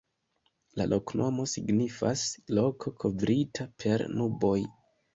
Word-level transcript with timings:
La 0.79 0.87
loknomo 0.93 1.45
signifas: 1.53 2.25
"Loko 2.61 2.97
kovrita 3.05 3.71
per 3.81 4.09
nuboj". 4.19 4.61